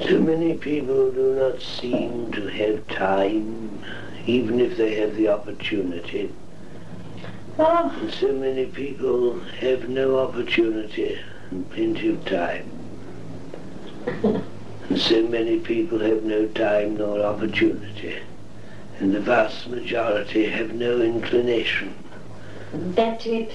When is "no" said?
9.88-10.18, 16.24-16.46, 20.72-21.02